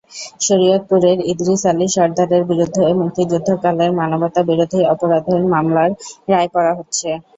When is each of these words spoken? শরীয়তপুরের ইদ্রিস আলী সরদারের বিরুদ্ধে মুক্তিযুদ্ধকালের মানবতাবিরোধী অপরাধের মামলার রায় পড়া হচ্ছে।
শরীয়তপুরের 0.41 1.17
ইদ্রিস 1.31 1.63
আলী 1.67 1.87
সরদারের 1.95 2.43
বিরুদ্ধে 2.49 2.83
মুক্তিযুদ্ধকালের 2.99 3.91
মানবতাবিরোধী 3.99 4.79
অপরাধের 4.93 5.41
মামলার 5.53 5.89
রায় 6.27 6.49
পড়া 6.53 6.73
হচ্ছে। 6.79 7.09